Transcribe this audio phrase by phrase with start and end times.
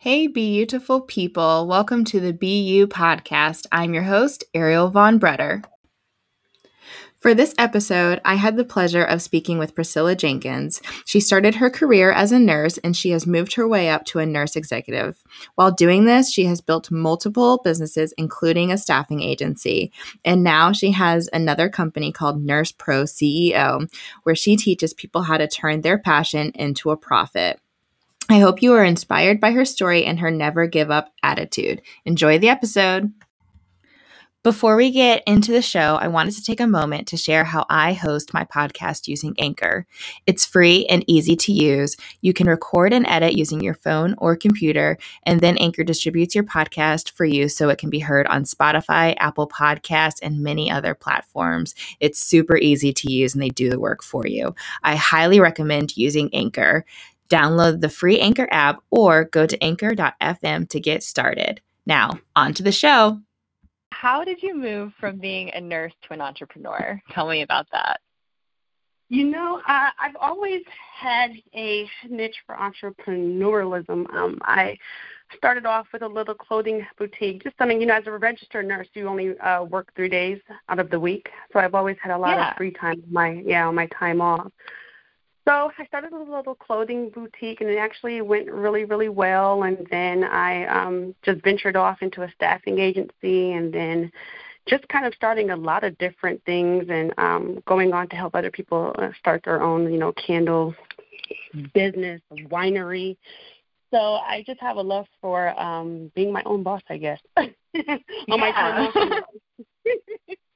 [0.00, 1.66] Hey, beautiful people.
[1.66, 3.66] Welcome to the BU podcast.
[3.72, 5.64] I'm your host, Ariel Von Bretter.
[7.18, 10.80] For this episode, I had the pleasure of speaking with Priscilla Jenkins.
[11.04, 14.20] She started her career as a nurse and she has moved her way up to
[14.20, 15.20] a nurse executive.
[15.56, 19.92] While doing this, she has built multiple businesses, including a staffing agency.
[20.24, 25.38] And now she has another company called Nurse Pro CEO, where she teaches people how
[25.38, 27.60] to turn their passion into a profit.
[28.30, 31.80] I hope you are inspired by her story and her never give up attitude.
[32.04, 33.10] Enjoy the episode.
[34.44, 37.66] Before we get into the show, I wanted to take a moment to share how
[37.68, 39.86] I host my podcast using Anchor.
[40.26, 41.96] It's free and easy to use.
[42.20, 46.44] You can record and edit using your phone or computer, and then Anchor distributes your
[46.44, 50.94] podcast for you so it can be heard on Spotify, Apple Podcasts, and many other
[50.94, 51.74] platforms.
[51.98, 54.54] It's super easy to use and they do the work for you.
[54.84, 56.84] I highly recommend using Anchor.
[57.28, 61.60] Download the free Anchor app or go to anchor.fm to get started.
[61.86, 63.20] Now, on to the show.
[63.92, 67.00] How did you move from being a nurse to an entrepreneur?
[67.12, 68.00] Tell me about that.
[69.10, 70.62] You know, uh, I've always
[70.94, 74.12] had a niche for entrepreneurialism.
[74.14, 74.76] Um, I
[75.34, 78.86] started off with a little clothing boutique, just something, you know, as a registered nurse,
[78.92, 81.30] you only uh, work three days out of the week.
[81.52, 82.50] So I've always had a lot Yeah.
[82.50, 84.52] of free time, my yeah, on my time off.
[85.48, 89.62] So I started a little clothing boutique, and it actually went really, really well.
[89.62, 94.12] And then I um, just ventured off into a staffing agency, and then
[94.66, 98.34] just kind of starting a lot of different things, and um, going on to help
[98.34, 100.74] other people uh, start their own, you know, candle
[101.72, 103.16] business, winery.
[103.90, 107.20] So I just have a love for um, being my own boss, I guess.
[107.38, 107.48] on
[108.28, 108.92] my time.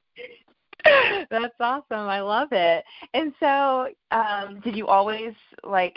[1.31, 2.09] That's awesome.
[2.09, 2.85] I love it.
[3.15, 5.33] And so, um, did you always
[5.65, 5.97] like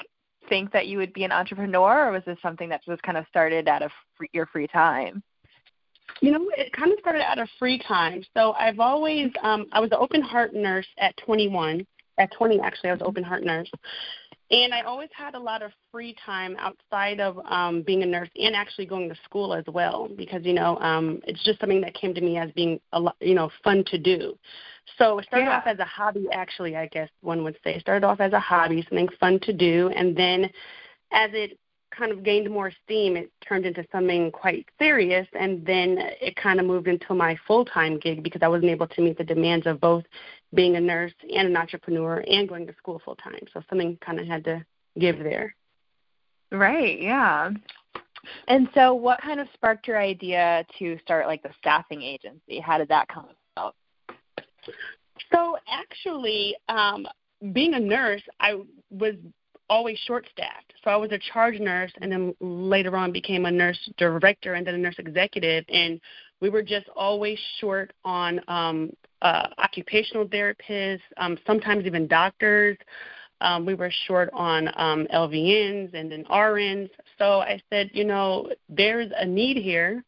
[0.49, 3.25] think that you would be an entrepreneur, or was this something that just kind of
[3.29, 5.23] started out of free, your free time?
[6.21, 8.23] You know, it kind of started out of free time.
[8.35, 11.85] So I've always, um, I was an open heart nurse at 21.
[12.17, 13.69] At 20, actually, I was an open heart nurse.
[14.51, 18.29] And I always had a lot of free time outside of um, being a nurse
[18.35, 21.95] and actually going to school as well because, you know, um, it's just something that
[21.95, 24.37] came to me as being, a lot, you know, fun to do.
[24.99, 25.57] So it started Yeah.
[25.57, 27.73] off as a hobby, actually, I guess one would say.
[27.73, 29.89] It started off as a hobby, something fun to do.
[29.95, 30.43] And then
[31.11, 31.57] as it
[31.97, 36.59] kind of gained more steam, it turned into something quite serious, and then it kind
[36.59, 39.67] of moved into my full time gig because I wasn't able to meet the demands
[39.67, 40.03] of both
[40.53, 43.39] being a nurse and an entrepreneur and going to school full time.
[43.53, 44.65] So something kind of had to
[44.99, 45.55] give there.
[46.51, 47.01] Right.
[47.01, 47.51] Yeah.
[48.47, 52.59] And so, what kind of sparked your idea to start like the staffing agency?
[52.59, 53.75] How did that come about?
[55.31, 57.05] So actually, um,
[57.53, 59.15] being a nurse, I was
[59.69, 60.73] always short staffed.
[60.83, 64.65] So I was a charge nurse and then later on became a nurse director and
[64.65, 65.99] then a nurse executive and
[66.41, 72.77] we were just always short on um uh occupational therapists, um sometimes even doctors.
[73.41, 76.89] Um, we were short on um, LVNs and then RNs.
[77.17, 80.05] So I said, you know, there's a need here,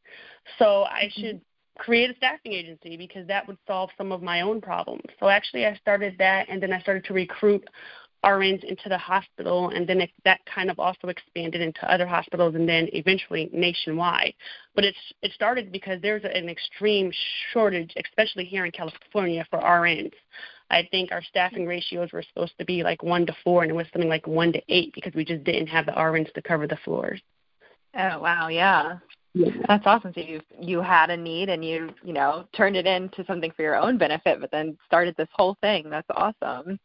[0.58, 1.42] so I should
[1.78, 5.04] create a staffing agency because that would solve some of my own problems.
[5.20, 7.68] So actually, I started that, and then I started to recruit
[8.26, 12.56] RNs into the hospital, and then it, that kind of also expanded into other hospitals,
[12.56, 14.34] and then eventually nationwide.
[14.76, 17.12] But it's it started because there's an extreme
[17.54, 20.14] shortage, especially here in California, for RNs.
[20.70, 23.76] I think our staffing ratios were supposed to be like one to four, and it
[23.76, 26.68] was something like one to eight because we just didn't have the RNs to cover
[26.68, 27.22] the floors.
[27.96, 28.98] Oh wow, yeah.
[29.68, 30.14] That's awesome.
[30.14, 33.62] So you you had a need and you you know turned it into something for
[33.62, 35.90] your own benefit, but then started this whole thing.
[35.90, 36.80] That's awesome.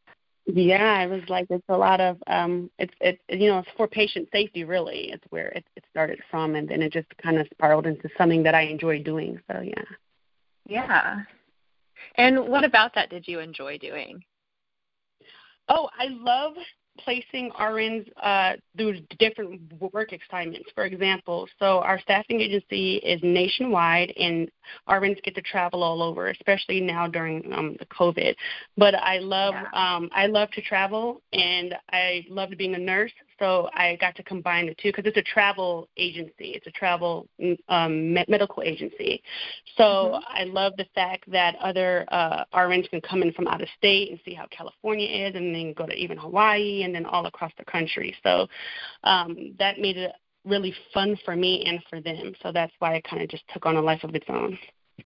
[0.46, 3.86] Yeah, it was like it's a lot of um it's it you know, it's for
[3.86, 5.10] patient safety really.
[5.12, 8.42] It's where it it started from and then it just kind of spiraled into something
[8.42, 9.40] that I enjoy doing.
[9.50, 9.84] So yeah.
[10.68, 11.22] Yeah.
[12.16, 14.22] And what about that did you enjoy doing?
[15.68, 16.54] Oh, I love
[16.98, 19.60] placing RNs uh, through different
[19.92, 20.70] work assignments.
[20.74, 24.50] For example, so our staffing agency is nationwide, and
[24.88, 28.34] RNs get to travel all over, especially now during um, the COVID.
[28.76, 29.96] But I love Yeah.
[29.96, 33.12] um, I love to travel, and I loved being a nurse.
[33.42, 36.52] So I got to combine the two because it's a travel agency.
[36.54, 37.26] It's a travel
[37.68, 39.20] um, me- medical agency.
[39.76, 40.22] So Mhm.
[40.28, 44.12] I love the fact that other uh, RNs can come in from out of state
[44.12, 47.50] and see how California is, and then go to even Hawaii, and then all across
[47.58, 48.14] the country.
[48.22, 48.46] So
[49.02, 50.12] um, that made it
[50.44, 52.36] really fun for me and for them.
[52.44, 54.56] So that's why it kind of just took on a life of its own.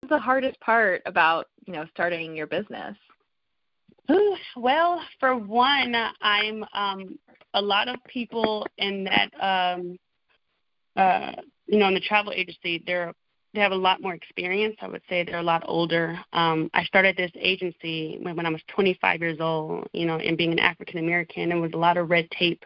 [0.00, 2.96] What's the hardest part about you know starting your business?
[4.10, 7.18] Ooh, Well, for one, I'm um,
[7.54, 9.98] a lot of people in that um,
[10.96, 11.32] uh,
[11.66, 13.12] you know, in the travel agency, they're
[13.54, 14.74] they have a lot more experience.
[14.80, 16.18] I would say they're a lot older.
[16.32, 20.36] Um, I started this agency when, when I was 25 years old, you know, and
[20.36, 22.64] being an African American, it was a lot of red tape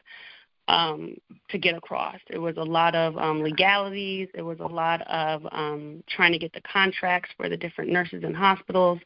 [0.66, 1.14] um,
[1.50, 2.16] to get across.
[2.30, 4.28] It was a lot of um, legalities.
[4.34, 8.24] It was a lot of um, trying to get the contracts for the different nurses
[8.24, 8.98] and hospitals.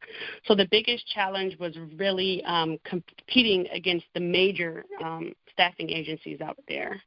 [0.45, 6.59] So the biggest challenge was really um, competing against the major um, staffing agencies out
[6.69, 7.01] there.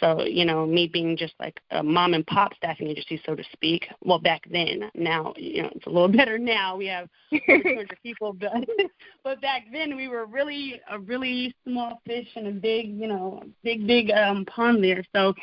[0.00, 3.42] So, you know, me being just like a mom and pop staffing agency, so to
[3.52, 3.86] speak.
[4.04, 6.76] Well, back then, now, you know, it's a little better now.
[6.76, 8.52] We have 200 people, but
[9.24, 13.42] but back then we were really a really small fish in a big, you know,
[13.62, 15.04] big big um pond there.
[15.14, 15.34] So,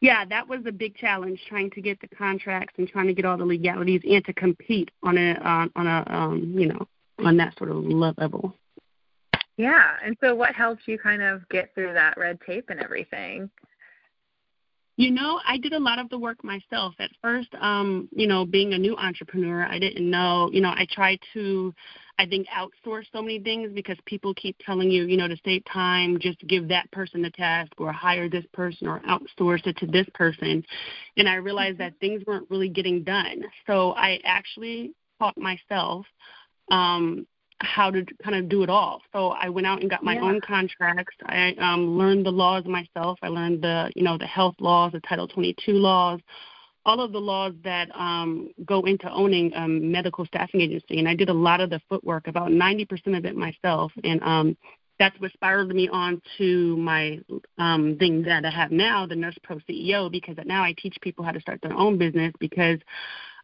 [0.00, 3.24] yeah, that was a big challenge trying to get the contracts and trying to get
[3.24, 6.86] all the legalities and to compete on a uh, on a um, you know,
[7.18, 8.54] on that sort of level.
[9.60, 9.96] Yeah.
[10.02, 13.50] And so what helped you kind of get through that red tape and everything?
[14.96, 16.94] You know, I did a lot of the work myself.
[16.98, 20.86] At first, um, you know, being a new entrepreneur, I didn't know, you know, I
[20.90, 21.74] tried to
[22.18, 25.62] I think outsource so many things because people keep telling you, you know, to save
[25.66, 29.86] time, just give that person the task or hire this person or outsource it to
[29.86, 30.64] this person.
[31.18, 31.84] And I realized mm-hmm.
[31.84, 33.44] that things weren't really getting done.
[33.66, 36.06] So I actually taught myself
[36.70, 37.26] um
[37.60, 39.02] how to kind of do it all.
[39.12, 40.22] So I went out and got my yeah.
[40.22, 41.16] own contracts.
[41.26, 43.18] I um, learned the laws myself.
[43.22, 46.20] I learned the you know the health laws, the Title 22 laws,
[46.86, 50.98] all of the laws that um, go into owning a medical staffing agency.
[50.98, 53.92] And I did a lot of the footwork, about 90% of it myself.
[54.02, 54.56] And um,
[54.98, 57.18] that's what spiraled me on to my
[57.58, 61.24] um, thing that I have now, the Nurse Pro CEO, because now I teach people
[61.24, 62.78] how to start their own business because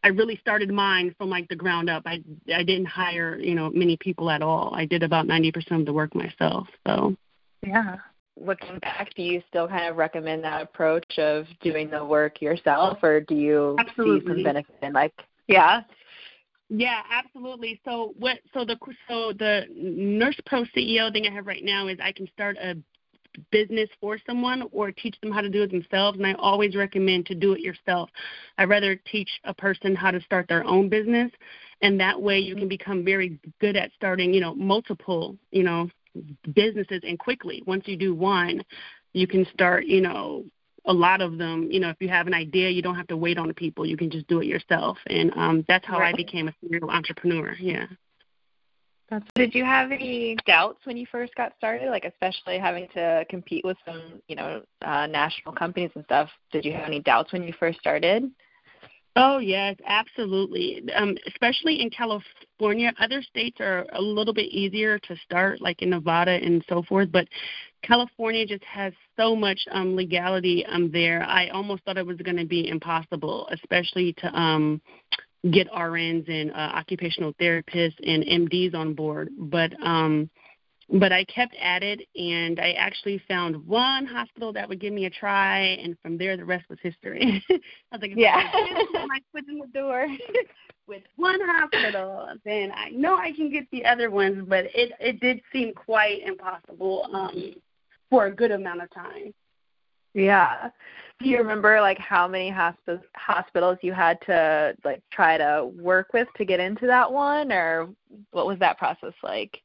[0.03, 2.03] I really started mine from like the ground up.
[2.07, 2.23] I
[2.55, 4.75] I didn't hire you know many people at all.
[4.75, 6.69] I did about ninety percent of the work myself.
[6.87, 7.17] So
[7.67, 7.97] yeah.
[8.39, 12.99] Looking back, do you still kind of recommend that approach of doing the work yourself,
[13.03, 14.21] or do you absolutely.
[14.21, 15.15] see some benefit in like
[15.47, 15.81] yeah?
[16.69, 17.81] Yeah, absolutely.
[17.85, 18.39] So what?
[18.53, 18.77] So the
[19.09, 22.77] so the Nurse Pro CEO thing I have right now is I can start a
[23.51, 26.19] business for someone or teach them how to do it themselves.
[26.19, 28.11] And I always recommend to do it yourself.
[28.59, 31.31] I'd rather teach a person how to start their own business,
[31.83, 35.89] and that way you can become very good at starting, you know, multiple, you know,
[36.55, 37.63] businesses and quickly.
[37.67, 38.63] Once you do one,
[39.13, 40.45] you can start, you know,
[40.87, 43.17] a lot of them, you know, if you have an idea, you don't have to
[43.17, 43.85] wait on the people.
[43.85, 44.97] You can just do it yourself.
[45.09, 46.15] And um that's how right.
[46.15, 47.55] I became a serial entrepreneur.
[47.59, 47.87] Yeah.
[49.09, 53.25] That's, did you have any doubts when you first got started, like especially having to
[53.31, 56.29] compete with some, you know, uh, national companies and stuff?
[56.51, 58.31] Did you have any doubts when you first started?
[59.19, 60.83] Oh yes, absolutely.
[60.95, 65.91] Um, especially in California, other states are a little bit easier to start, like in
[65.91, 67.11] Nevada and so forth.
[67.11, 67.27] But
[67.83, 71.23] California just has so much um, legality um, there.
[71.23, 74.83] I almost thought it was going to be impossible, especially to um,
[75.51, 79.31] get RNs and uh, occupational therapists and MDs on board.
[79.39, 80.31] But um,
[80.89, 85.07] but I kept at it, and I actually found one hospital that would give me
[85.07, 87.45] a try, and from there the rest was history.
[87.51, 87.55] I
[87.93, 88.49] was like, yeah,
[89.07, 90.07] my foot in the door
[90.87, 94.45] with one hospital, then I know I can get the other ones.
[94.49, 97.55] But it it did seem quite impossible um,
[98.09, 99.35] for a good amount of time.
[100.15, 100.71] Yeah.
[101.21, 106.13] Do you remember like how many hosp- hospitals you had to like try to work
[106.13, 107.89] with to get into that one or
[108.33, 109.63] what was that process like?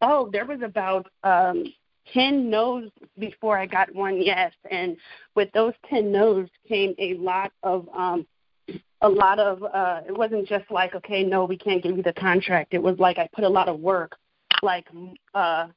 [0.00, 1.64] Oh, there was about um
[2.14, 4.96] 10 no's before I got one yes and
[5.34, 8.26] with those 10 no's came a lot of um
[9.02, 12.12] a lot of uh it wasn't just like okay no we can't give you the
[12.14, 14.16] contract it was like I put a lot of work
[14.62, 14.86] like
[15.34, 15.68] uh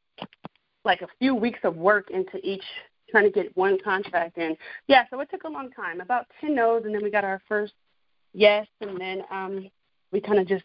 [0.85, 2.65] like a few weeks of work into each
[3.13, 4.57] trying to get one contract in.
[4.87, 7.39] Yeah, so it took a long time, about 10 no's, and then we got our
[7.47, 7.73] first
[8.33, 9.69] yes, and then um,
[10.11, 10.63] we kind of just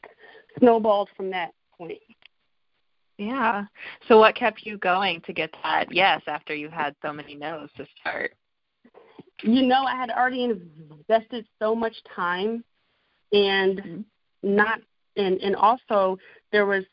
[0.58, 1.98] snowballed from that point.
[3.18, 3.64] Yeah.
[4.08, 7.68] So what kept you going to get that yes after you had so many no's
[7.76, 8.32] to start?
[9.42, 12.64] You know, I had already invested so much time
[13.32, 14.00] and mm-hmm.
[14.42, 14.80] not
[15.16, 16.16] and and also
[16.50, 16.84] there was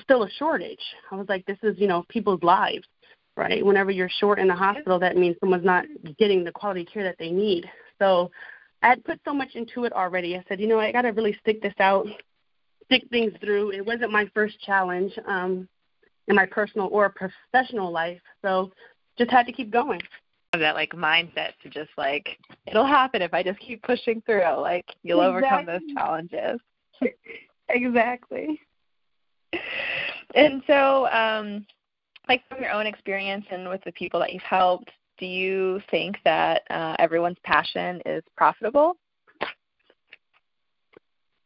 [0.00, 0.80] still a shortage.
[1.10, 2.86] I was like, this is, you know, people's lives
[3.36, 3.64] right?
[3.64, 5.84] Whenever you're short in the hospital, that means someone's not
[6.18, 7.64] getting the quality care that they need.
[7.98, 8.30] So
[8.82, 10.36] I had put so much into it already.
[10.36, 12.06] I said, you know, I got to really stick this out,
[12.86, 13.70] stick things through.
[13.72, 15.68] It wasn't my first challenge um,
[16.28, 18.72] in my personal or professional life, so
[19.18, 20.00] just had to keep going.
[20.52, 24.60] That like mindset to just like it'll happen if I just keep pushing through.
[24.60, 25.48] Like you'll exactly.
[25.48, 26.60] overcome those challenges.
[27.70, 28.60] exactly.
[30.34, 31.66] And so, um,
[32.28, 36.16] like from your own experience and with the people that you've helped, do you think
[36.24, 38.96] that uh, everyone's passion is profitable?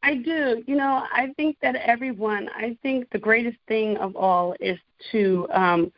[0.02, 0.62] I do.
[0.66, 4.78] You know, I think that everyone, I think the greatest thing of all is
[5.10, 5.92] to um,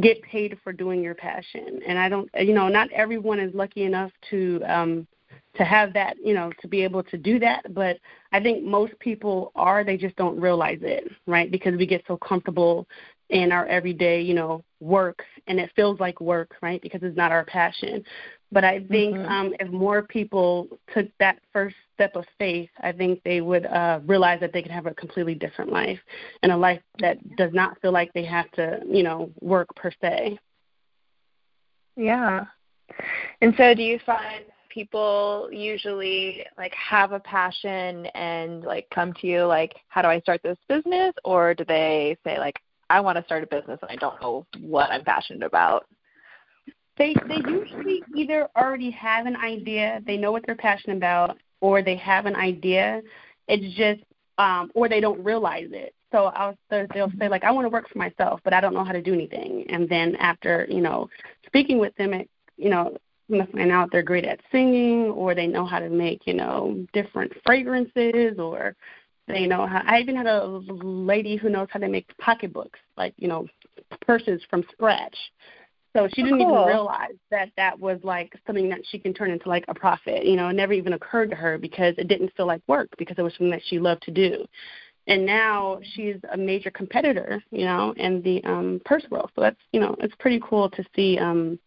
[0.00, 1.80] get paid for doing your passion.
[1.86, 5.06] And I don't, you know, not everyone is lucky enough to um,
[5.56, 7.74] to have that, you know, to be able to do that.
[7.74, 7.98] But
[8.32, 9.84] I think most people are.
[9.84, 11.50] They just don't realize it, right?
[11.50, 12.86] Because we get so comfortable
[13.32, 16.80] in our everyday, you know, work, and it feels like work, right?
[16.82, 18.04] Because it's not our passion.
[18.52, 19.32] But I think mm-hmm.
[19.32, 24.00] um, if more people took that first step of faith, I think they would uh,
[24.06, 25.98] realize that they can have a completely different life
[26.42, 29.90] and a life that does not feel like they have to, you know, work per
[30.02, 30.38] se.
[31.96, 32.44] Yeah.
[33.40, 39.26] And so, do you find people usually like have a passion and like come to
[39.26, 42.58] you like, how do I start this business, or do they say like,
[42.92, 45.86] I want to start a business and I don't know what I'm passionate about?
[46.98, 51.82] They they usually either already have an idea, they know what they're passionate about, or
[51.82, 53.00] they have an idea.
[53.48, 54.02] It's just
[54.36, 55.94] um or they don't realize it.
[56.12, 58.84] So I'll they'll say like I want to work for myself, but I don't know
[58.84, 59.64] how to do anything.
[59.70, 61.08] And then after you know
[61.46, 62.94] speaking with them, it, you know
[63.30, 66.34] I'm gonna find out they're great at singing, or they know how to make you
[66.34, 68.76] know different fragrances, or
[69.28, 69.82] they know how.
[69.86, 73.46] I even had a lady who knows how to make pocketbooks, like you know
[74.00, 75.16] purses from scratch.
[75.94, 76.48] So she didn't cool.
[76.48, 80.24] even realize that that was like something that she can turn into like a profit.
[80.24, 83.18] You know, it never even occurred to her because it didn't feel like work because
[83.18, 84.46] it was something that she loved to do.
[85.06, 89.30] And now she's a major competitor, you know, in the um purse world.
[89.34, 91.58] So that's you know, it's pretty cool to see um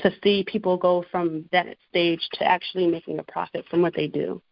[0.00, 4.06] to see people go from that stage to actually making a profit from what they
[4.06, 4.42] do.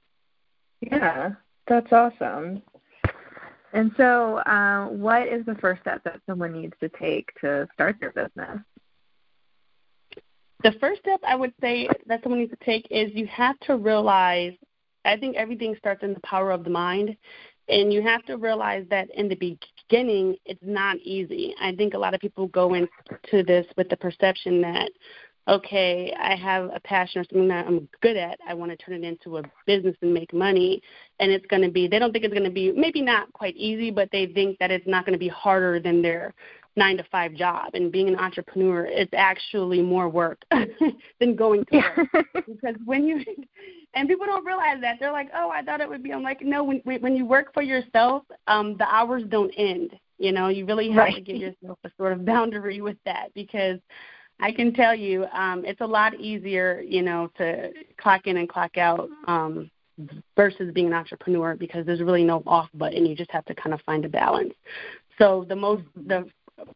[0.80, 1.32] Yeah,
[1.68, 2.62] that's awesome.
[3.72, 7.96] And so, uh, what is the first step that someone needs to take to start
[8.00, 8.58] their business?
[10.62, 13.76] The first step I would say that someone needs to take is you have to
[13.76, 14.54] realize
[15.06, 17.16] I think everything starts in the power of the mind.
[17.68, 21.52] And you have to realize that in the beginning, it's not easy.
[21.60, 24.90] I think a lot of people go into this with the perception that,
[25.48, 28.38] okay, I have a passion or something that I'm good at.
[28.46, 30.82] I want to turn it into a business and make money.
[31.20, 33.56] And it's going to be, they don't think it's going to be, maybe not quite
[33.56, 36.34] easy, but they think that it's not going to be harder than their
[36.76, 40.42] nine to five job and being an entrepreneur it's actually more work
[41.20, 43.18] than going to work because when you
[43.94, 46.42] and people don't realize that they're like oh i thought it would be i'm like
[46.42, 50.66] no when when you work for yourself um the hours don't end you know you
[50.66, 51.14] really have right.
[51.14, 53.78] to give yourself a sort of boundary with that because
[54.40, 58.48] i can tell you um it's a lot easier you know to clock in and
[58.48, 59.70] clock out um
[60.36, 63.06] versus being an entrepreneur because there's really no off button.
[63.06, 64.54] You just have to kind of find a balance.
[65.18, 66.26] So the most the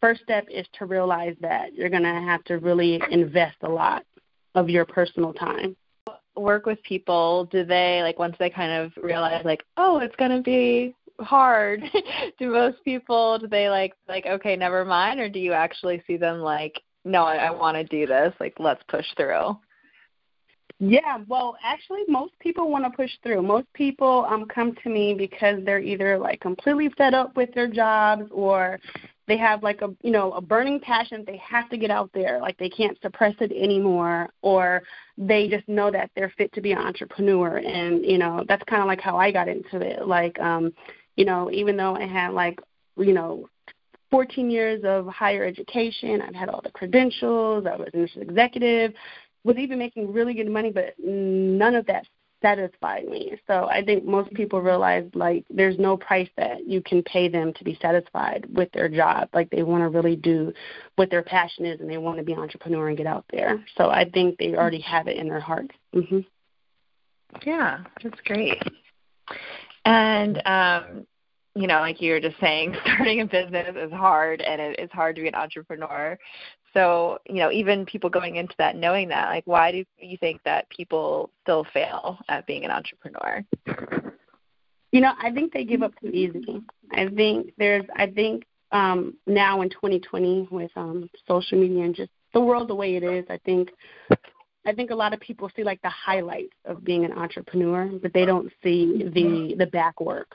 [0.00, 4.04] first step is to realize that you're going to have to really invest a lot
[4.54, 5.76] of your personal time.
[6.36, 10.30] Work with people, do they like once they kind of realize like, oh, it's going
[10.30, 11.82] to be hard
[12.38, 16.16] do most people do they like like okay never mind or do you actually see
[16.16, 18.34] them like no i, I want to do this.
[18.40, 19.56] Like let's push through.
[20.82, 23.42] Yeah, well, actually, most people want to push through.
[23.42, 27.68] Most people um, come to me because they're either like completely fed up with their
[27.68, 28.80] jobs, or
[29.30, 32.40] they have like a you know a burning passion they have to get out there.
[32.40, 34.82] Like they can't suppress it anymore or
[35.16, 37.58] they just know that they're fit to be an entrepreneur.
[37.58, 40.06] And you know that's kind of like how I got into it.
[40.06, 40.72] Like um
[41.16, 42.58] you know even though I had like
[42.96, 43.48] you know
[44.10, 48.92] 14 years of higher education I've had all the credentials I was an executive
[49.44, 52.04] was even making really good money but none of that
[52.42, 53.38] satisfied me.
[53.46, 57.52] So I think most people realize like there's no price that you can pay them
[57.54, 59.28] to be satisfied with their job.
[59.34, 60.52] Like they want to really do
[60.96, 63.64] what their passion is and they want to be an entrepreneur and get out there.
[63.76, 65.74] So I think they already have it in their hearts.
[65.94, 66.24] Mhm.
[67.44, 68.62] Yeah, that's great.
[69.84, 71.06] And um
[71.54, 74.90] you know, like you were just saying, starting a business is hard and it is
[74.92, 76.18] hard to be an entrepreneur.
[76.72, 80.40] So, you know, even people going into that knowing that, like, why do you think
[80.44, 83.44] that people still fail at being an entrepreneur?
[84.92, 86.62] You know, I think they give up too easy.
[86.92, 92.10] I think there's, I think um, now in 2020 with um, social media and just
[92.34, 93.70] the world the way it is, I think,
[94.64, 98.12] I think a lot of people see like the highlights of being an entrepreneur, but
[98.12, 100.30] they don't see the the back work.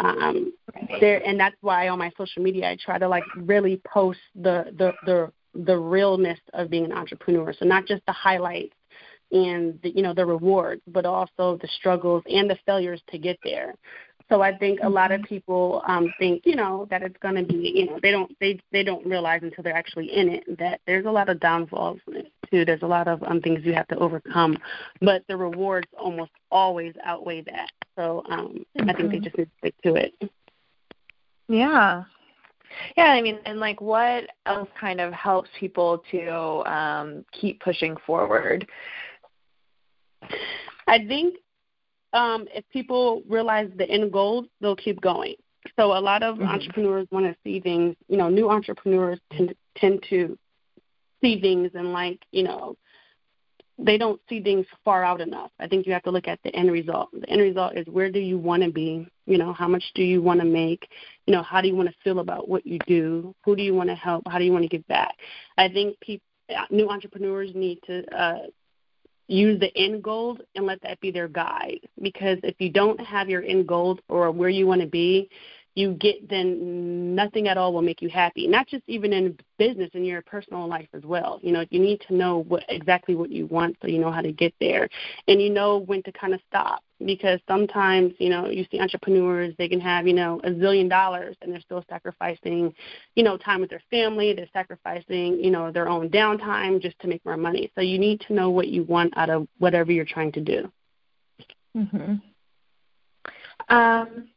[0.00, 0.52] Um,
[1.00, 4.72] there, and that's why on my social media I try to like really post the
[4.76, 7.52] the the the realness of being an entrepreneur.
[7.52, 8.74] So not just the highlights
[9.32, 13.38] and the, you know the rewards, but also the struggles and the failures to get
[13.44, 13.74] there.
[14.30, 15.34] So I think a lot of mm-hmm.
[15.34, 18.60] people um, think, you know, that it's going to be, you know, they don't they
[18.72, 21.98] they don't realize until they're actually in it that there's a lot of downfalls
[22.50, 22.64] too.
[22.64, 24.56] There's a lot of um, things you have to overcome,
[25.00, 27.70] but the rewards almost always outweigh that.
[27.96, 28.88] So um, mm-hmm.
[28.88, 29.24] I think they mm-hmm.
[29.24, 30.30] just need to stick to it.
[31.48, 32.04] Yeah.
[32.96, 37.96] Yeah, I mean, and like, what else kind of helps people to um, keep pushing
[38.06, 38.66] forward?
[40.86, 41.36] I think
[42.12, 45.34] um, if people realize the end goal, they'll keep going.
[45.76, 46.48] So a lot of mm-hmm.
[46.48, 47.96] entrepreneurs want to see things.
[48.08, 50.38] You know, new entrepreneurs tend tend to
[51.20, 52.76] see things and like you know
[53.82, 55.50] they don't see things far out enough.
[55.58, 57.08] I think you have to look at the end result.
[57.12, 59.06] The end result is where do you want to be?
[59.26, 60.88] You know, how much do you want to make?
[61.26, 63.34] You know, how do you want to feel about what you do?
[63.44, 64.24] Who do you want to help?
[64.28, 65.14] How do you want to give back?
[65.56, 66.26] I think people,
[66.70, 68.38] new entrepreneurs need to uh,
[69.28, 71.80] use the end goal and let that be their guide.
[72.02, 75.30] Because if you don't have your end goal or where you want to be,
[75.74, 78.46] you get then nothing at all will make you happy.
[78.46, 81.38] Not just even in business in your personal life as well.
[81.42, 84.20] You know you need to know what exactly what you want so you know how
[84.20, 84.88] to get there.
[85.28, 89.54] And you know when to kind of stop because sometimes you know you see entrepreneurs
[89.58, 92.74] they can have you know a zillion dollars and they're still sacrificing
[93.14, 94.32] you know time with their family.
[94.32, 97.70] They're sacrificing you know their own downtime just to make more money.
[97.76, 100.72] So you need to know what you want out of whatever you're trying to do.
[101.76, 102.20] Mhm
[103.68, 104.28] um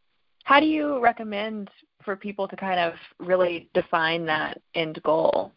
[0.43, 1.69] how do you recommend
[2.03, 5.51] for people to kind of really define that end goal?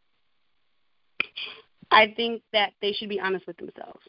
[1.90, 4.00] I think that they should be honest with themselves.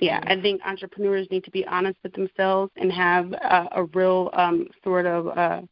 [0.00, 0.20] Yeah.
[0.26, 4.68] I think entrepreneurs need to be honest with themselves and have uh, a real um,
[4.84, 5.62] sort of uh,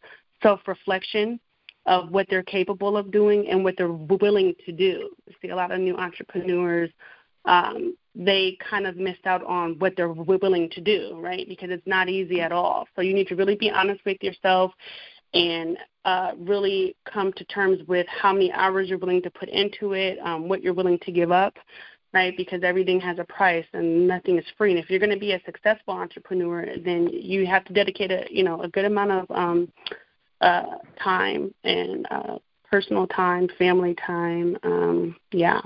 [0.43, 1.39] self reflection
[1.87, 5.11] of what they're capable of doing and what they're willing to do.
[5.29, 6.91] I see a lot of new entrepreneurs
[7.45, 11.49] um, they kind of missed out on what they're willing to do, right?
[11.49, 12.87] Because it's not easy at all.
[12.95, 14.73] So you need to really be honest with yourself
[15.33, 19.93] and uh, really come to terms with how many hours you're willing to put into
[19.93, 21.57] it, um, what you're willing to give up,
[22.13, 22.37] right?
[22.37, 24.71] Because everything has a price and nothing is free.
[24.71, 28.27] And if you're going to be a successful entrepreneur, then you have to dedicate a
[28.31, 29.73] you know a good amount of um,
[30.41, 32.39] uh, time and uh,
[32.75, 34.59] personal time, family time.
[34.65, 35.61] Um, yeah.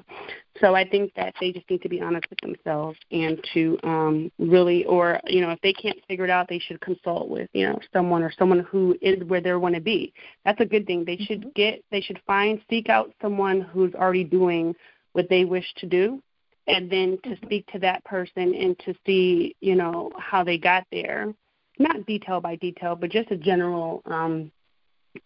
[0.60, 4.30] So I think that they just need to be honest with themselves and to um,
[4.38, 7.66] really, or you know, if they can't figure it out, they should consult with you
[7.66, 10.12] know someone or someone who is where they want to be.
[10.44, 11.06] That's a good thing.
[11.06, 11.48] They should mm-hmm.
[11.54, 14.74] get, they should find, seek out someone who's already doing
[15.14, 16.22] what they wish to do,
[16.66, 17.46] and then to mm-hmm.
[17.46, 21.32] speak to that person and to see you know how they got there,
[21.78, 24.52] not detail by detail, but just a general um,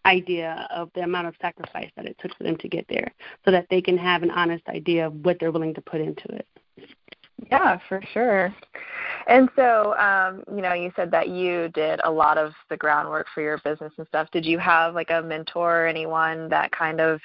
[0.05, 3.13] idea of the amount of sacrifice that it took for them to get there
[3.45, 6.27] so that they can have an honest idea of what they're willing to put into
[6.29, 6.47] it.
[7.49, 8.55] Yeah, for sure.
[9.27, 13.27] And so, um, you know, you said that you did a lot of the groundwork
[13.33, 14.29] for your business and stuff.
[14.31, 17.19] Did you have like a mentor or anyone that kind of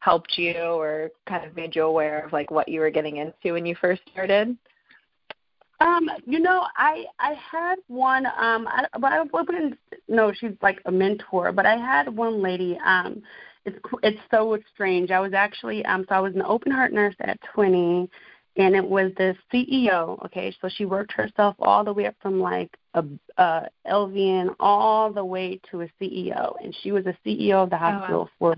[0.00, 3.52] helped you or kind of made you aware of like what you were getting into
[3.52, 4.56] when you first started?
[5.80, 8.26] Um, you know, I I had one.
[8.26, 12.78] Um, I, but I wouldn't know she's like a mentor, but I had one lady.
[12.84, 13.22] Um,
[13.64, 15.10] it's it's so strange.
[15.10, 18.08] I was actually um, so I was an open heart nurse at 20,
[18.56, 20.24] and it was the CEO.
[20.26, 23.04] Okay, so she worked herself all the way up from like a,
[23.38, 27.76] a LVN all the way to a CEO, and she was a CEO of the
[27.76, 28.54] hospital oh, wow.
[28.54, 28.56] for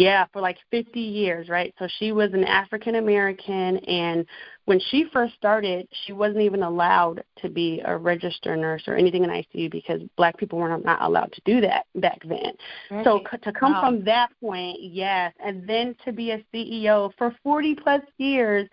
[0.00, 1.74] yeah, for like 50 years, right?
[1.78, 4.24] So she was an African American, and
[4.64, 9.24] when she first started, she wasn't even allowed to be a registered nurse or anything
[9.24, 12.52] in ICU because black people were not allowed to do that back then.
[12.90, 13.04] Right.
[13.04, 13.82] So to come wow.
[13.82, 18.70] from that point, yes, and then to be a CEO for 40 plus years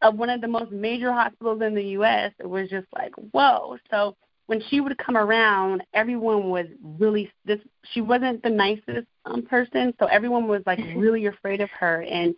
[0.00, 3.76] of one of the most major hospitals in the U.S., it was just like, whoa.
[3.90, 4.16] So
[4.50, 6.66] when she would come around, everyone was
[6.98, 7.60] really this.
[7.92, 12.02] She wasn't the nicest um, person, so everyone was like really afraid of her.
[12.02, 12.34] And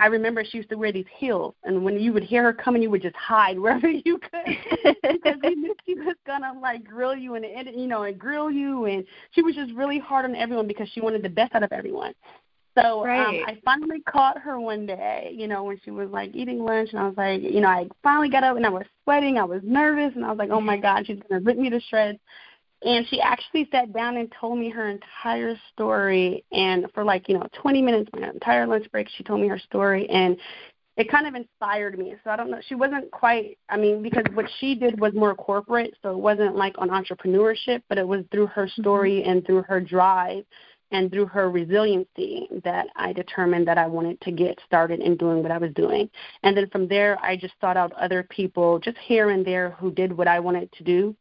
[0.00, 2.80] I remember she used to wear these heels, and when you would hear her coming,
[2.80, 4.56] you would just hide wherever you could
[5.02, 7.44] because you knew she was gonna like grill you and
[7.74, 8.84] you know and grill you.
[8.84, 11.72] And she was just really hard on everyone because she wanted the best out of
[11.72, 12.14] everyone.
[12.80, 13.26] So um, right.
[13.26, 16.90] um, I finally caught her one day, you know, when she was like eating lunch,
[16.92, 19.44] and I was like, you know, I finally got up and I was sweating, I
[19.44, 22.18] was nervous, and I was like, oh my God, she's gonna rip me to shreds.
[22.84, 27.38] And she actually sat down and told me her entire story, and for like you
[27.38, 30.36] know 20 minutes, my entire lunch break, she told me her story, and
[30.96, 32.14] it kind of inspired me.
[32.22, 32.60] So I don't know.
[32.68, 33.58] She wasn't quite.
[33.68, 37.82] I mean, because what she did was more corporate, so it wasn't like on entrepreneurship,
[37.88, 38.82] but it was through her mm-hmm.
[38.82, 40.44] story and through her drive
[40.90, 45.42] and through her resiliency that I determined that I wanted to get started in doing
[45.42, 46.08] what I was doing.
[46.42, 49.90] And then from there, I just sought out other people just here and there who
[49.90, 51.16] did what I wanted to do.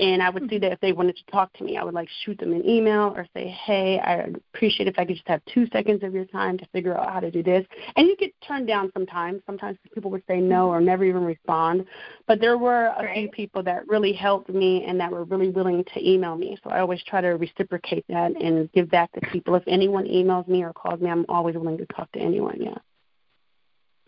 [0.00, 0.62] And I would see mm-hmm.
[0.62, 3.12] that if they wanted to talk to me, I would like shoot them an email
[3.16, 6.56] or say, "Hey, I appreciate if I could just have two seconds of your time
[6.58, 9.42] to figure out how to do this." And you get turned down sometimes.
[9.46, 10.76] Sometimes people would say no mm-hmm.
[10.76, 11.84] or never even respond.
[12.26, 13.18] But there were a right.
[13.18, 16.56] few people that really helped me and that were really willing to email me.
[16.62, 19.54] So I always try to reciprocate that and give back to people.
[19.56, 22.58] If anyone emails me or calls me, I'm always willing to talk to anyone.
[22.60, 22.78] Yeah.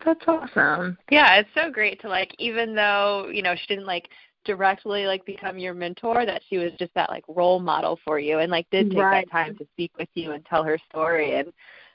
[0.05, 0.97] That's awesome.
[1.09, 4.09] Yeah, it's so great to like even though, you know, she didn't like
[4.45, 8.39] directly like become your mentor that she was just that like role model for you
[8.39, 9.25] and like did take right.
[9.25, 11.51] that time to speak with you and tell her story and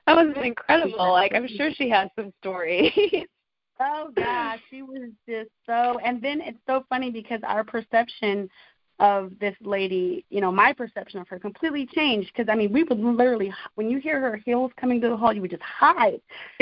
[0.06, 2.92] that was incredible like i'm sure she has some stories
[3.80, 8.48] oh gosh she was just so and then it's so funny because our perception
[8.98, 12.82] of this lady, you know, my perception of her completely changed because I mean, we
[12.82, 16.20] would literally, when you hear her heels coming to the hall, you would just hide.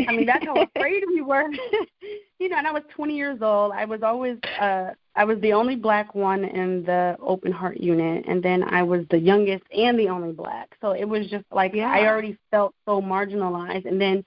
[0.08, 1.44] I mean, that's how afraid we were.
[2.38, 3.72] you know, and I was 20 years old.
[3.72, 8.24] I was always, uh, I was the only black one in the open heart unit,
[8.26, 10.76] and then I was the youngest and the only black.
[10.80, 11.90] So it was just like yeah.
[11.90, 14.24] I already felt so marginalized, and then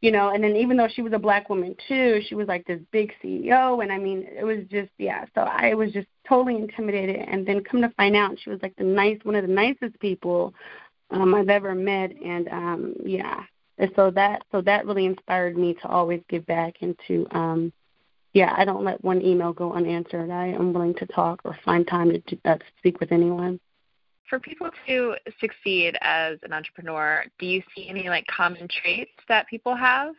[0.00, 2.66] you know, and then even though she was a black woman too, she was like
[2.66, 5.24] this big CEO, and I mean, it was just yeah.
[5.34, 8.76] So I was just totally intimidated, and then come to find out, she was like
[8.76, 10.54] the nice, one of the nicest people
[11.10, 13.42] um, I've ever met, and um, yeah.
[13.78, 17.72] And so that so that really inspired me to always give back and to um,
[18.32, 20.30] yeah, I don't let one email go unanswered.
[20.30, 23.60] I am willing to talk or find time to uh, speak with anyone
[24.30, 29.46] for people to succeed as an entrepreneur, do you see any like common traits that
[29.48, 30.14] people have?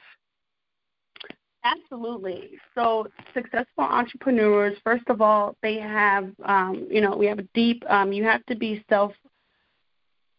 [1.63, 2.51] Absolutely.
[2.75, 7.83] So successful entrepreneurs, first of all, they have, um, you know, we have a deep.
[7.89, 9.13] Um, you have to be self.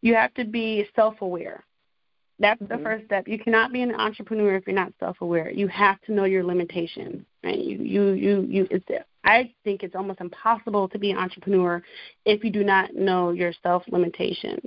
[0.03, 1.65] You have to be self-aware.
[2.39, 2.77] That's mm-hmm.
[2.77, 3.29] the first step.
[3.29, 5.51] You cannot be an entrepreneur if you're not self-aware.
[5.51, 7.25] You have to know your limitations.
[7.45, 7.59] Right?
[7.59, 8.69] You, you, you, you.
[8.71, 8.87] It's
[9.25, 11.83] I think it's almost impossible to be an entrepreneur
[12.25, 14.65] if you do not know your self limitations.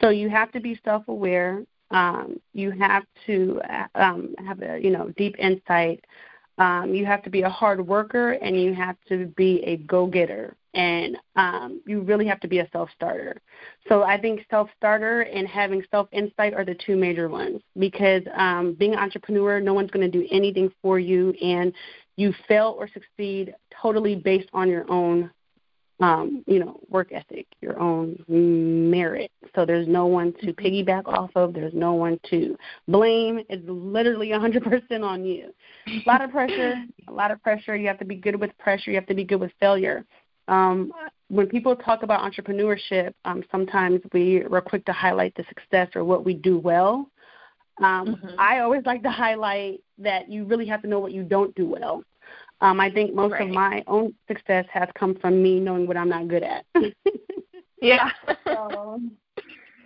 [0.00, 1.64] So you have to be self aware.
[1.90, 3.60] Um, you have to
[3.94, 6.04] um, have a you know deep insight.
[6.58, 10.06] Um, you have to be a hard worker and you have to be a go
[10.06, 13.40] getter and um, you really have to be a self starter.
[13.88, 18.22] So I think self starter and having self insight are the two major ones because
[18.36, 21.72] um, being an entrepreneur, no one's going to do anything for you, and
[22.20, 25.30] you fail or succeed totally based on your own
[26.00, 29.30] um, you know, work ethic, your own merit.
[29.54, 30.66] So there's no one to mm-hmm.
[30.66, 31.52] piggyback off of.
[31.52, 32.56] There's no one to
[32.88, 33.40] blame.
[33.48, 35.52] It's literally 100% on you.
[35.86, 36.74] A lot of pressure.
[37.08, 37.76] A lot of pressure.
[37.76, 38.90] You have to be good with pressure.
[38.90, 40.04] You have to be good with failure.
[40.48, 40.90] Um,
[41.28, 46.02] when people talk about entrepreneurship, um, sometimes we are quick to highlight the success or
[46.02, 47.06] what we do well.
[47.80, 48.28] Um, mm-hmm.
[48.38, 51.66] I always like to highlight that you really have to know what you don't do
[51.66, 52.04] well.
[52.60, 53.42] Um, I think most right.
[53.42, 56.66] of my own success has come from me knowing what I'm not good at.
[57.80, 58.10] yeah.
[58.46, 59.00] so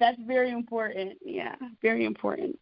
[0.00, 1.18] that's very important.
[1.24, 2.58] Yeah, very important.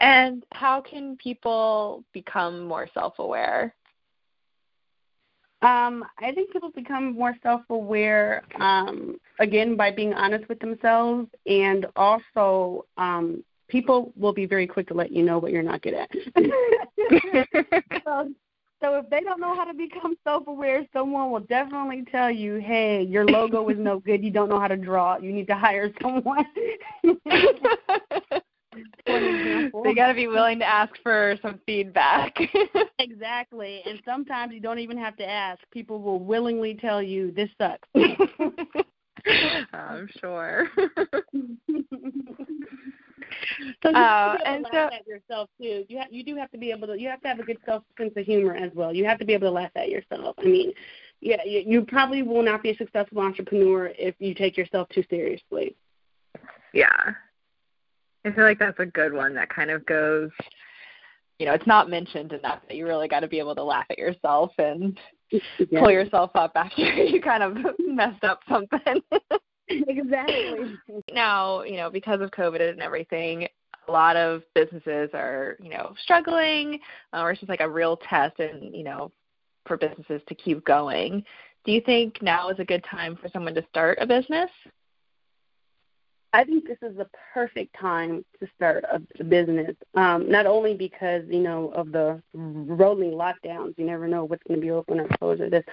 [0.00, 3.74] And how can people become more self aware?
[5.62, 11.28] Um, I think people become more self aware, um, again, by being honest with themselves
[11.46, 15.80] and also um, people will be very quick to let you know what you're not
[15.80, 16.10] good at.
[18.04, 18.30] so,
[18.82, 23.02] so if they don't know how to become self-aware, someone will definitely tell you, "Hey,
[23.02, 24.22] your logo is no good.
[24.22, 25.16] You don't know how to draw.
[25.16, 26.44] You need to hire someone."
[29.04, 32.36] they got to be willing to ask for some feedback.
[32.98, 35.60] exactly, and sometimes you don't even have to ask.
[35.72, 37.88] People will willingly tell you this sucks.
[39.72, 40.68] I'm sure.
[43.82, 45.84] So you uh, and laugh so, at yourself too.
[45.88, 46.98] You ha- you do have to be able to.
[46.98, 48.94] You have to have a good self sense of humor as well.
[48.94, 50.36] You have to be able to laugh at yourself.
[50.38, 50.72] I mean,
[51.20, 55.04] yeah, you, you probably will not be a successful entrepreneur if you take yourself too
[55.08, 55.76] seriously.
[56.72, 57.12] Yeah,
[58.24, 59.34] I feel like that's a good one.
[59.34, 60.30] That kind of goes.
[61.38, 63.86] You know, it's not mentioned enough that you really got to be able to laugh
[63.90, 64.98] at yourself and
[65.30, 65.80] yeah.
[65.80, 69.02] pull yourself up after you kind of messed up something.
[69.68, 70.76] exactly.
[71.12, 73.46] Now, you know, because of COVID and everything,
[73.88, 76.78] a lot of businesses are, you know, struggling,
[77.12, 79.10] uh, or it's just like a real test, and you know,
[79.66, 81.24] for businesses to keep going.
[81.64, 84.50] Do you think now is a good time for someone to start a business?
[86.34, 89.76] I think this is the perfect time to start a, business.
[89.94, 94.58] Um, not only because you know of the rolling lockdowns, you never know what's going
[94.58, 95.64] to be open or closed or this,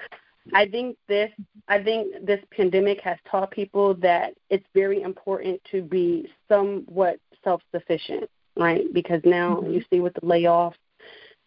[0.53, 1.31] I think this
[1.67, 7.62] I think this pandemic has taught people that it's very important to be somewhat self
[7.73, 8.91] sufficient, right?
[8.93, 9.73] Because now mm-hmm.
[9.73, 10.75] you see with the layoffs,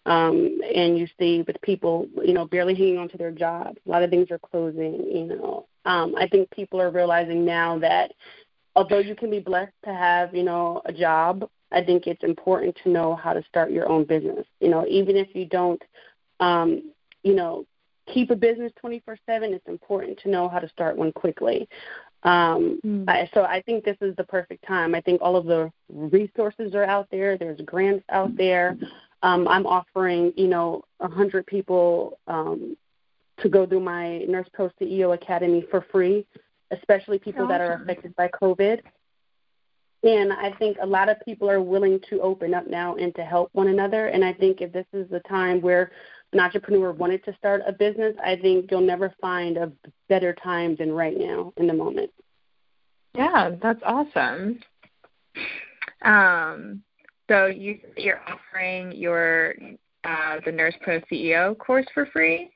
[0.06, 3.78] um, and you see with people, you know, barely hanging on to their jobs.
[3.86, 5.06] A lot of things are closing.
[5.10, 8.12] You know, um, I think people are realizing now that
[8.74, 12.76] although you can be blessed to have, you know, a job, I think it's important
[12.82, 14.46] to know how to start your own business.
[14.60, 15.82] You know, even if you don't,
[16.40, 17.64] um, you know,
[18.12, 19.18] keep a business 24/7,
[19.52, 21.68] it's important to know how to start one quickly.
[22.24, 23.08] Um, mm.
[23.08, 24.94] I, so I think this is the perfect time.
[24.94, 27.36] I think all of the resources are out there.
[27.36, 28.76] There's grants out there.
[29.22, 32.76] Um, I'm offering, you know, a hundred people um,
[33.38, 36.26] to go through my Nurse Pro CEO Academy for free,
[36.70, 37.48] especially people awesome.
[37.48, 38.80] that are affected by COVID.
[40.04, 43.24] And I think a lot of people are willing to open up now and to
[43.24, 44.08] help one another.
[44.08, 45.92] And I think if this is the time where
[46.32, 49.72] an entrepreneur wanted to start a business, I think you'll never find a
[50.08, 52.10] better time than right now in the moment.
[53.14, 54.60] Yeah, that's awesome.
[56.02, 56.82] Um,
[57.28, 59.54] so you you're offering your
[60.04, 62.50] uh, the Nurse Pro CEO course for free.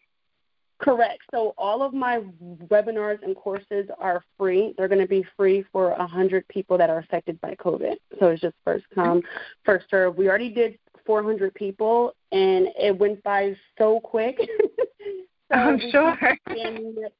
[0.79, 1.21] Correct.
[1.31, 2.21] So all of my
[2.67, 4.75] webinars and courses are free.
[4.77, 7.95] They're going to be free for a hundred people that are affected by COVID.
[8.21, 9.23] So it's just first come,
[9.65, 10.17] first serve.
[10.19, 14.39] We already did 400 people, and it went by so quick.
[15.53, 16.19] so I'm sure.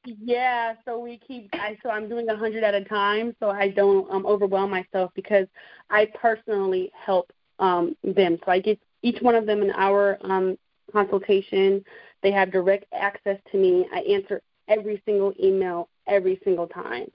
[0.05, 1.49] Yeah, so we keep.
[1.53, 5.11] I so I'm doing a 100 at a time, so I don't um, overwhelm myself
[5.15, 5.47] because
[5.89, 8.37] I personally help um, them.
[8.45, 10.57] So I give each one of them an hour um,
[10.91, 11.83] consultation.
[12.23, 13.87] They have direct access to me.
[13.93, 17.07] I answer every single email every single time.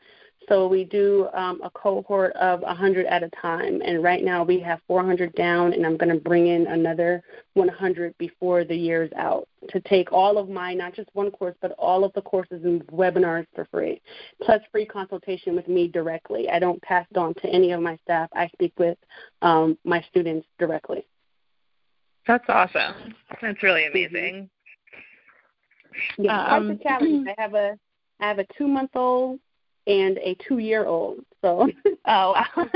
[0.53, 4.61] So we do um, a cohort of 100 at a time, and right now we
[4.61, 7.23] have 400 down, and I'm going to bring in another
[7.55, 11.73] 100 before the year's out to take all of my, not just one course, but
[11.79, 14.03] all of the courses and webinars for free,
[14.43, 16.51] plus free consultation with me directly.
[16.51, 18.29] I don't pass it on to any of my staff.
[18.35, 18.99] I speak with
[19.41, 21.07] um, my students directly.
[22.27, 23.15] That's awesome.
[23.41, 24.51] That's really amazing.
[26.19, 27.27] Yeah, um, a challenge.
[27.39, 27.79] I have a
[28.21, 29.41] I have a two month old
[29.87, 31.25] and a two year old.
[31.41, 31.69] So
[32.07, 32.45] Oh wow.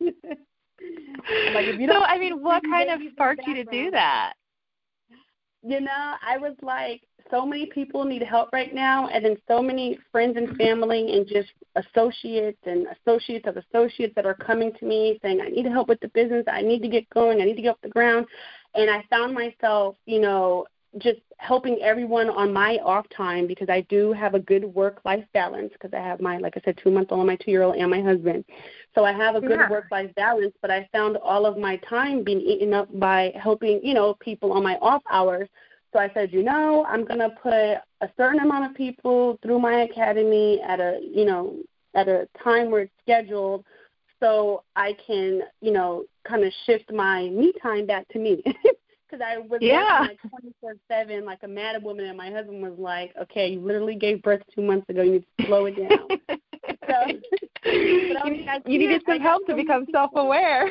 [1.54, 4.34] like, so I mean what kind of sparked you to do that?
[5.64, 9.62] You know, I was like, so many people need help right now and then so
[9.62, 14.84] many friends and family and just associates and associates of associates that are coming to
[14.84, 17.54] me saying, I need help with the business, I need to get going, I need
[17.56, 18.26] to get off the ground
[18.74, 20.66] and I found myself, you know,
[20.98, 25.24] just helping everyone on my off time because I do have a good work life
[25.32, 27.76] balance because I have my like I said two month old my two year old
[27.76, 28.44] and my husband.
[28.94, 29.70] So I have a good yeah.
[29.70, 33.80] work life balance, but I found all of my time being eaten up by helping,
[33.82, 35.48] you know, people on my off hours.
[35.92, 39.82] So I said, you know, I'm gonna put a certain amount of people through my
[39.82, 41.56] academy at a you know,
[41.94, 43.64] at a time where it's scheduled
[44.20, 48.42] so I can, you know, kind of shift my me time back to me.
[49.12, 50.00] because I was yeah.
[50.00, 53.60] like twenty four seven, like a mad woman, and my husband was like, "Okay, you
[53.60, 55.02] literally gave birth two months ago.
[55.02, 56.08] You need to slow it down."
[56.88, 60.70] so, you, like, you needed some help to become self aware.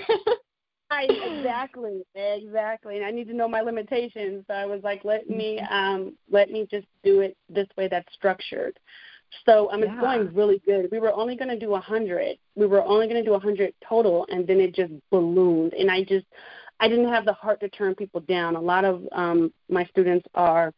[0.90, 4.44] I exactly, exactly, and I need to know my limitations.
[4.48, 7.88] So I was like, "Let me, um, let me just do it this way.
[7.88, 8.78] That's structured."
[9.46, 9.94] So um, yeah.
[9.94, 10.90] it's going really good.
[10.92, 12.38] We were only going to do a hundred.
[12.56, 15.74] We were only going to do a hundred total, and then it just ballooned.
[15.74, 16.26] And I just,
[16.82, 18.56] I didn't have the heart to turn people down.
[18.56, 20.74] A lot of um, my students are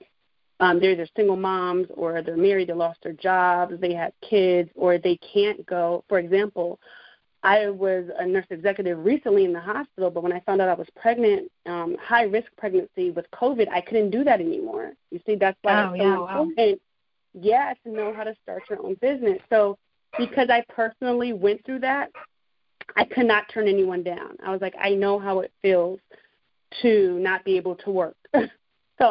[0.59, 4.69] um, they're either single moms or they're married, they lost their jobs, they have kids,
[4.75, 6.03] or they can't go.
[6.07, 6.79] For example,
[7.41, 10.75] I was a nurse executive recently in the hospital, but when I found out I
[10.75, 14.93] was pregnant, um, high risk pregnancy with COVID, I couldn't do that anymore.
[15.09, 16.57] You see, that's why oh, it's so yeah, important.
[16.57, 17.41] Wow.
[17.41, 19.39] Yeah, to know how to start your own business.
[19.49, 19.77] So
[20.17, 22.11] because I personally went through that,
[22.95, 24.37] I could not turn anyone down.
[24.45, 25.99] I was like, I know how it feels
[26.81, 28.15] to not be able to work.
[28.33, 28.39] so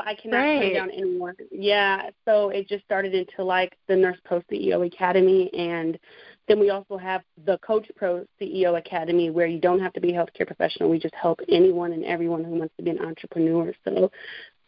[0.04, 0.61] I cannot right.
[0.61, 1.35] turn down anyone.
[1.50, 2.11] Yeah.
[2.24, 5.98] So it just started into like the Nurse Pro CEO Academy and
[6.48, 10.11] then we also have the Coach Pro CEO Academy where you don't have to be
[10.11, 10.90] a healthcare professional.
[10.90, 13.72] We just help anyone and everyone who wants to be an entrepreneur.
[13.85, 14.11] So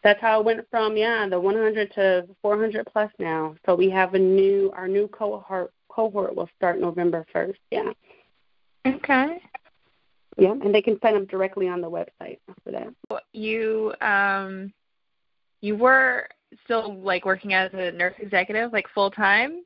[0.03, 3.55] that's how it went from yeah, the 100 to 400 plus now.
[3.65, 7.55] So we have a new our new cohort cohort will start November 1st.
[7.71, 7.91] Yeah.
[8.85, 9.41] Okay.
[10.37, 13.23] Yeah, and they can sign up directly on the website after that.
[13.33, 14.73] You um
[15.61, 16.27] you were
[16.65, 19.63] still like working as a nurse executive like full time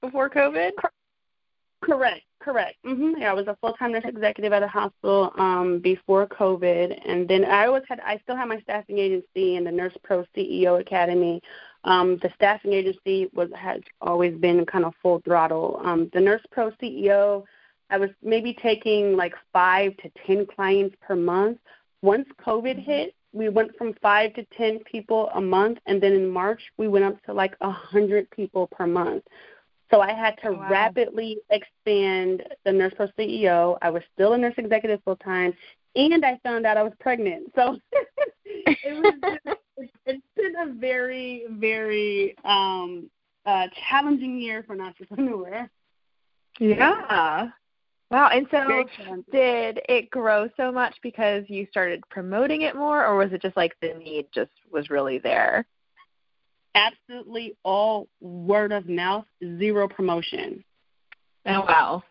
[0.00, 0.70] before COVID?
[1.82, 2.76] Correct, correct.
[2.84, 3.20] Mm-hmm.
[3.20, 7.28] Yeah, I was a full time nurse executive at a hospital um before COVID and
[7.28, 10.80] then I always had I still had my staffing agency and the Nurse Pro CEO
[10.80, 11.40] Academy.
[11.84, 15.80] Um, the staffing agency was has always been kind of full throttle.
[15.84, 17.44] Um, the Nurse Pro CEO
[17.90, 21.58] I was maybe taking like five to ten clients per month.
[22.02, 22.90] Once COVID mm-hmm.
[22.90, 26.88] hit, we went from five to ten people a month, and then in March we
[26.88, 29.24] went up to like a hundred people per month.
[29.90, 30.68] So I had to Oh, wow.
[30.70, 33.76] rapidly expand the Nurse Pro CEO.
[33.82, 35.52] I was still a nurse executive full time,
[35.96, 37.52] and I found out I was pregnant.
[37.56, 37.76] So
[38.44, 43.10] it was it's, it's been a very very um,
[43.46, 45.68] uh, challenging year for an entrepreneur.
[46.60, 47.50] Yeah.
[48.10, 48.28] Wow.
[48.32, 48.84] And so
[49.30, 53.56] did it grow so much because you started promoting it more or was it just
[53.56, 55.64] like the need just was really there?
[56.74, 59.26] Absolutely all word of mouth,
[59.58, 60.64] zero promotion.
[61.46, 62.02] Oh wow.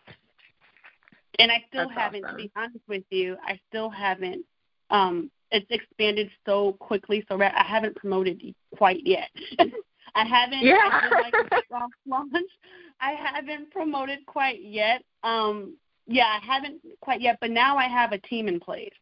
[1.38, 2.36] And I still That's haven't, awesome.
[2.36, 4.44] to be honest with you, I still haven't.
[4.90, 8.42] Um, it's expanded so quickly, so I haven't promoted
[8.76, 9.30] quite yet.
[10.14, 10.62] I haven't.
[10.62, 10.88] Yeah.
[10.90, 11.64] I like
[12.06, 12.32] launch.
[13.00, 15.02] I haven't promoted quite yet.
[15.22, 15.76] Um,
[16.10, 18.92] yeah, I haven't quite yet, but now I have a team in place.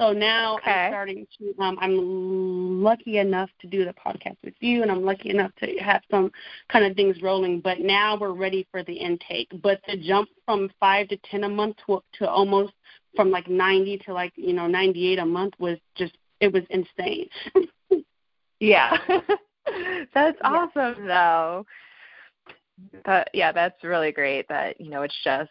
[0.00, 0.70] So now Okay.
[0.70, 1.54] I'm starting to.
[1.62, 5.66] Um, I'm lucky enough to do the podcast with you, and I'm lucky enough to
[5.78, 6.30] have some
[6.72, 7.60] kind of things rolling.
[7.60, 9.48] But now we're ready for the intake.
[9.62, 12.72] But the jump from five to ten a month to to almost
[13.16, 17.28] from like 90 to like you know 98 a month was just it was insane.
[18.60, 18.96] Yeah.
[20.14, 20.66] that's Yeah.
[20.76, 21.66] awesome though.
[23.04, 25.50] But yeah, that's really great that, you know, it's just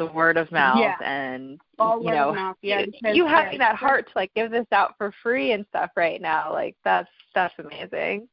[0.00, 0.96] the word of mouth Yeah.
[1.04, 2.86] and All you know mouth, yeah.
[3.12, 6.52] you- having that heart to like give this out for free and stuff right now,
[6.52, 8.26] like that's that's amazing.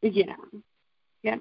[0.00, 0.36] Yeah,
[1.24, 1.36] yeah.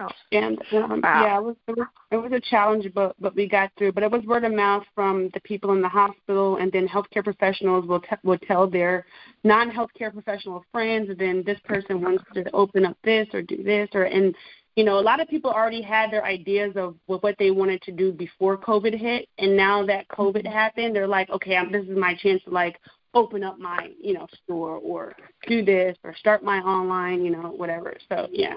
[0.00, 0.08] Oh.
[0.32, 1.22] And um, Wow.
[1.24, 3.92] yeah, it was, it was it was a challenge, but but we got through.
[3.92, 7.22] But it was word of mouth from the people in the hospital, and then healthcare
[7.22, 9.06] professionals will t- will tell their
[9.44, 13.88] non-healthcare professional friends, and then this person wants to open up this or do this,
[13.94, 14.34] or and
[14.76, 17.92] you know a lot of people already had their ideas of what they wanted to
[17.92, 21.96] do before COVID hit, and now that COVID happened, they're like, okay, I'm, this is
[21.96, 22.78] my chance to like
[23.14, 25.14] open up my you know store or
[25.46, 27.94] do this or start my online you know whatever.
[28.08, 28.54] So yeah.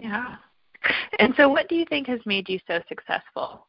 [0.00, 0.36] Yeah.
[1.18, 3.66] And so what do you think has made you so successful?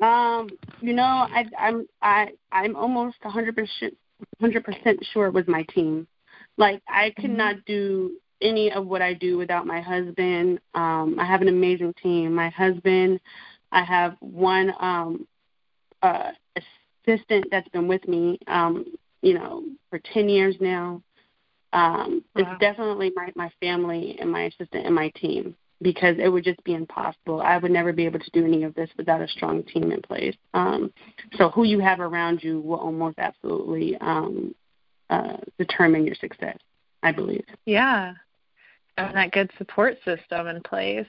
[0.00, 0.48] Um,
[0.80, 3.96] you know, I I'm I I'm almost hundred percent
[4.40, 6.06] hundred percent sure it was my team.
[6.58, 7.36] Like I could Mhm.
[7.36, 10.60] not do any of what I do without my husband.
[10.74, 12.34] Um, I have an amazing team.
[12.34, 13.20] My husband,
[13.70, 15.26] I have one um
[16.02, 16.30] uh
[17.06, 18.84] assistant that's been with me um,
[19.22, 21.02] you know, for ten years now.
[21.72, 22.42] Um, Wow.
[22.52, 26.62] it's definitely my, my family and my assistant and my team because it would just
[26.64, 27.40] be impossible.
[27.40, 30.00] I would never be able to do any of this without a strong team in
[30.02, 30.36] place.
[30.54, 30.92] Um,
[31.36, 34.54] so who you have around you will almost absolutely um,
[35.10, 36.58] uh, determine your success,
[37.02, 37.44] I believe.
[37.66, 38.14] Yeah.
[38.98, 41.06] Having that good support system in place.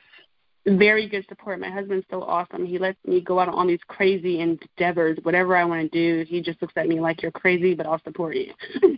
[0.66, 1.60] Very good support.
[1.60, 2.66] My husband's so awesome.
[2.66, 6.26] He lets me go out on all these crazy endeavors, whatever I want to do.
[6.30, 8.54] He just looks at me like you're crazy, but I'll support you.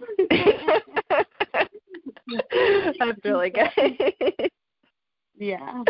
[3.00, 4.52] That's really good.
[5.38, 5.84] yeah.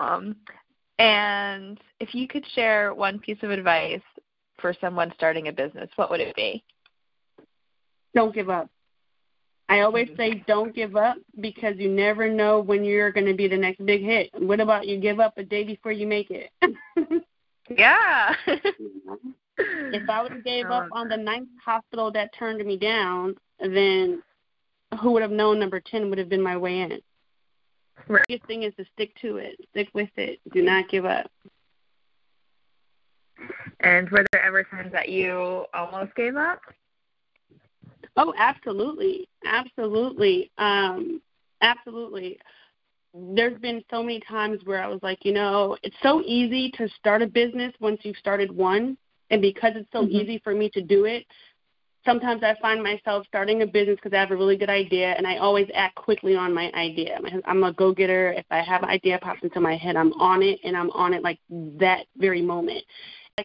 [0.00, 0.36] um,
[0.98, 4.00] and if you could share one piece of advice
[4.60, 6.62] for someone starting a business, what would it be?
[8.14, 8.68] Don't give up.
[9.72, 13.48] I always say don't give up because you never know when you're going to be
[13.48, 14.28] the next big hit.
[14.38, 16.50] What about you give up a day before you make it?
[17.78, 18.34] Yeah.
[18.46, 24.22] if I would have gave up on the ninth hospital that turned me down, then
[25.00, 26.90] who would have known number 10 would have been my way in?
[28.08, 28.24] Right.
[28.26, 29.56] The biggest thing is to stick to it.
[29.70, 30.40] Stick with it.
[30.52, 31.30] Do not give up.
[33.80, 36.60] And were there ever times that you almost gave up?
[38.16, 41.20] Oh, absolutely, absolutely, um,
[41.62, 42.38] absolutely.
[43.14, 46.88] There's been so many times where I was like, you know, it's so easy to
[46.98, 48.96] start a business once you've started one,
[49.30, 50.10] and because it's so Mhm.
[50.10, 51.26] easy for me to do it,
[52.04, 55.26] sometimes I find myself starting a business because I have a really good idea, and
[55.26, 57.18] I always act quickly on my idea.
[57.46, 58.32] I'm a go-getter.
[58.32, 61.14] If I have an idea pops into my head, I'm on it, and I'm on
[61.14, 62.84] it like that very moment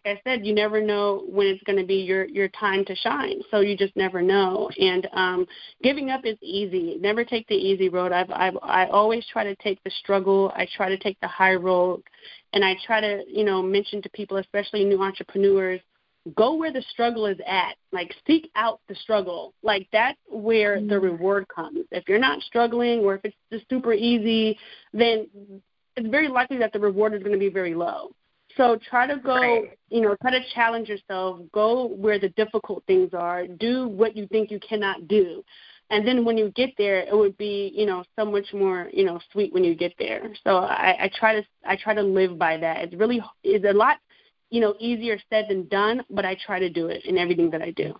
[0.05, 2.95] like I said, you never know when it's going to be your your time to
[2.95, 3.41] shine.
[3.49, 4.69] So you just never know.
[4.79, 5.47] And um,
[5.81, 6.97] giving up is easy.
[6.99, 8.11] Never take the easy road.
[8.11, 10.51] I've I've I always try to take the struggle.
[10.55, 12.03] I try to take the high road,
[12.53, 15.81] and I try to you know mention to people, especially new entrepreneurs,
[16.35, 17.75] go where the struggle is at.
[17.91, 19.53] Like seek out the struggle.
[19.63, 21.85] Like that's where the reward comes.
[21.91, 24.57] If you're not struggling, or if it's just super easy,
[24.93, 25.27] then
[25.95, 28.11] it's very likely that the reward is going to be very low.
[28.57, 29.77] So try to go, Right.
[29.89, 31.39] you know, try to challenge yourself.
[31.53, 33.47] Go where the difficult things are.
[33.47, 35.43] Do what you think you cannot do.
[35.89, 39.05] And then when you get there, it would be, you know, so much more, you
[39.05, 40.29] know, sweet when you get there.
[40.43, 42.83] So I, I try to, I try to live by that.
[42.83, 43.97] It's really, it's a lot
[44.49, 47.61] you know, easier said than done, but I try to do it in everything that
[47.61, 47.99] I do.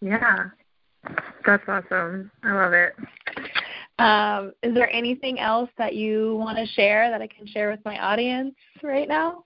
[0.00, 0.50] Yeah.
[1.46, 2.30] That's awesome.
[2.42, 2.94] I love it.
[3.98, 7.80] Um, is there anything else that you want to share that I can share with
[7.84, 9.44] my audience right now?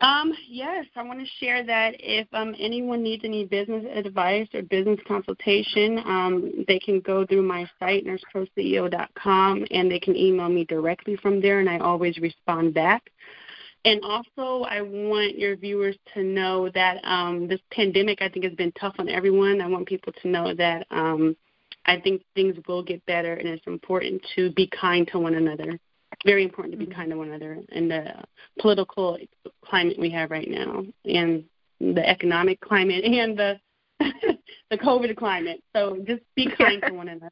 [0.00, 4.62] Um, yes, I want to share that if um, anyone needs any business advice or
[4.62, 10.64] business consultation, um, they can go through my site, nurseproceo.com, and they can email me
[10.64, 13.10] directly from there, and I always respond back.
[13.86, 18.54] And also, I want your viewers to know that um, this pandemic, I think, has
[18.54, 19.60] been tough on everyone.
[19.60, 21.36] I want people to know that um,
[21.86, 25.78] I think things will get better, and it's important to be kind to one another.
[26.24, 28.14] Very important to be kind to one another in the
[28.60, 29.18] political
[29.64, 31.44] climate we have right now, and
[31.80, 33.60] the economic climate, and the
[34.70, 35.62] the COVID climate.
[35.74, 37.30] So just be kind to one another.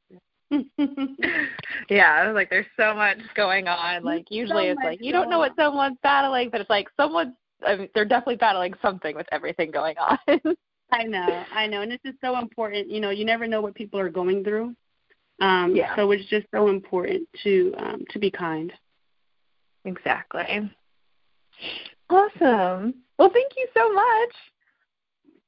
[1.89, 4.03] yeah, like there's so much going on.
[4.03, 7.35] Like usually so it's like you don't know what someone's battling, but it's like someone's
[7.67, 10.19] I mean, they're definitely battling something with everything going on.
[10.93, 12.91] I know, I know, and this is so important.
[12.91, 14.75] You know, you never know what people are going through.
[15.41, 15.95] Um, yeah.
[15.97, 18.73] So it's just so important to um, to be kind.
[19.85, 20.71] Exactly.
[22.09, 22.95] Awesome.
[23.19, 24.35] Well, thank you so much.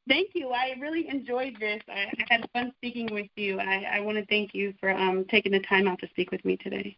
[0.09, 0.51] Thank you.
[0.51, 1.81] I really enjoyed this.
[1.89, 3.59] I, I had fun speaking with you.
[3.59, 6.45] I, I want to thank you for um, taking the time out to speak with
[6.45, 6.97] me today.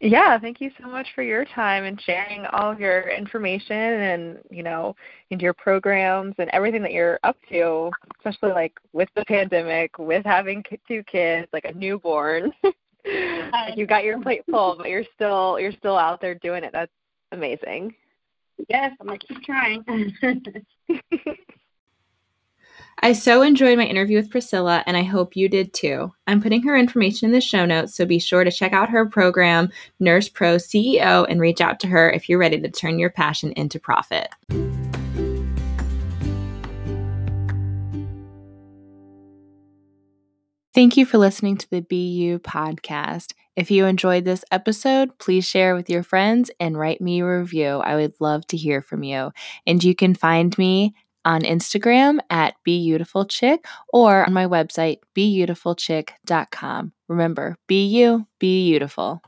[0.00, 4.38] Yeah, thank you so much for your time and sharing all of your information and
[4.50, 4.94] you know
[5.30, 10.24] into your programs and everything that you're up to, especially like with the pandemic, with
[10.26, 12.52] having two kids, like a newborn.
[13.04, 16.72] like you got your plate full, but you're still you're still out there doing it.
[16.72, 16.92] That's
[17.32, 17.94] amazing.
[18.68, 19.84] Yes, I'm gonna keep trying.
[23.00, 26.12] I so enjoyed my interview with Priscilla, and I hope you did too.
[26.26, 29.04] I'm putting her information in the show notes, so be sure to check out her
[29.06, 29.70] program,
[30.00, 33.52] Nurse Pro CEO, and reach out to her if you're ready to turn your passion
[33.52, 34.28] into profit.
[40.74, 43.32] Thank you for listening to the BU podcast.
[43.54, 47.76] If you enjoyed this episode, please share with your friends and write me a review.
[47.76, 49.30] I would love to hear from you.
[49.68, 53.58] And you can find me on Instagram at BeAutifulChick
[53.92, 56.92] or on my website, BeAutifulChick.com.
[57.08, 59.22] Remember, be you, be beautiful.